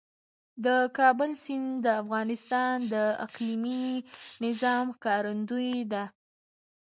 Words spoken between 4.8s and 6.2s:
ښکارندوی ده.